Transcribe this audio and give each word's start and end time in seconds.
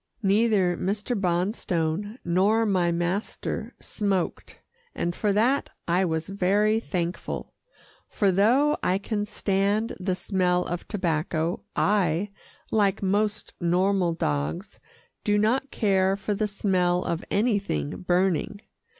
Neither 0.23 0.75
Mr. 0.77 1.15
Bonstone 1.15 2.17
nor 2.25 2.65
my 2.65 2.91
master 2.91 3.75
smoked, 3.79 4.57
and 4.95 5.15
for 5.15 5.31
that 5.31 5.69
I 5.87 6.05
was 6.05 6.27
very 6.27 6.79
thankful, 6.79 7.53
for 8.09 8.31
though 8.31 8.77
I 8.81 8.97
can 8.97 9.25
stand 9.27 9.93
the 9.99 10.15
smell 10.15 10.65
of 10.65 10.87
tobacco 10.87 11.61
I, 11.75 12.31
like 12.71 13.03
most 13.03 13.53
normal 13.61 14.13
dogs, 14.15 14.79
do 15.23 15.37
not 15.37 15.69
care 15.69 16.17
for 16.17 16.33
the 16.33 16.47
smell 16.47 17.03
of 17.03 17.23
anything 17.29 18.01
burning. 18.01 18.61